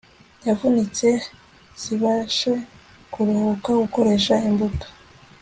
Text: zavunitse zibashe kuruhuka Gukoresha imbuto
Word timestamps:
zavunitse 0.43 1.07
zibashe 1.81 2.51
kuruhuka 3.13 3.69
Gukoresha 3.81 4.33
imbuto 4.49 4.87